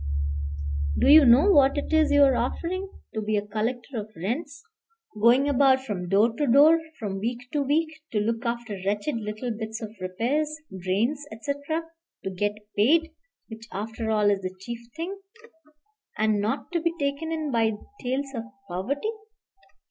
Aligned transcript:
Do 0.97 1.07
you 1.09 1.25
know 1.25 1.51
what 1.51 1.77
it 1.77 1.93
is 1.93 2.09
you 2.11 2.23
are 2.23 2.35
offering? 2.35 2.89
to 3.13 3.21
be 3.21 3.37
a 3.37 3.45
collector 3.45 3.97
of 3.99 4.09
rents, 4.15 4.63
going 5.21 5.47
about 5.47 5.79
from 5.85 6.09
door 6.09 6.33
to 6.37 6.47
door, 6.47 6.79
from 6.97 7.19
week 7.19 7.37
to 7.53 7.61
week; 7.61 8.01
to 8.11 8.19
look 8.19 8.43
after 8.43 8.79
wretched 8.83 9.17
little 9.17 9.51
bits 9.55 9.79
of 9.79 9.95
repairs, 10.01 10.57
drains, 10.75 11.23
etc.; 11.31 11.83
to 12.23 12.31
get 12.31 12.53
paid, 12.75 13.11
which, 13.47 13.67
after 13.71 14.09
all, 14.09 14.31
is 14.31 14.41
the 14.41 14.55
chief 14.61 14.79
thing, 14.95 15.19
and 16.17 16.41
not 16.41 16.71
to 16.71 16.81
be 16.81 16.95
taken 16.99 17.31
in 17.31 17.51
by 17.51 17.73
tales 18.03 18.33
of 18.33 18.45
poverty." 18.67 19.11